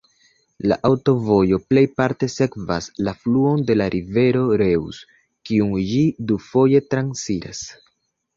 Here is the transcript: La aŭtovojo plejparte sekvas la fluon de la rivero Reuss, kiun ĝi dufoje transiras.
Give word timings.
La 0.69 0.75
aŭtovojo 0.87 1.59
plejparte 1.73 2.29
sekvas 2.35 2.87
la 3.09 3.13
fluon 3.25 3.61
de 3.67 3.75
la 3.77 3.87
rivero 3.97 4.43
Reuss, 4.63 5.03
kiun 5.51 5.77
ĝi 5.93 6.01
dufoje 6.33 6.83
transiras. 6.91 7.63